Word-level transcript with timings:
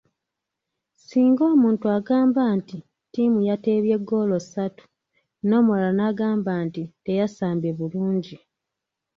Singa 1.05 1.43
omuntu 1.53 1.85
agamba 1.97 2.41
nti 2.57 2.77
“ttiimu 2.83 3.39
yateebye 3.49 3.95
ggoolo 3.99 4.37
ssatu” 4.43 4.83
n’omulala 5.47 5.89
n’agamba 5.97 6.51
nti 6.65 6.81
“teyasambye 7.03 7.69
bulungi”. 7.77 8.35